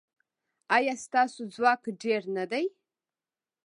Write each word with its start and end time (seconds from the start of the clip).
ایا 0.75 0.93
ستاسو 1.05 1.41
ځواک 1.55 1.83
ډیر 2.01 2.21
نه 2.35 2.45
دی؟ 2.51 2.65